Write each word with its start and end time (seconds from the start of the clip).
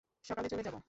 সকালে 0.25 0.47
চলে 0.51 0.63
যাব। 0.63 0.75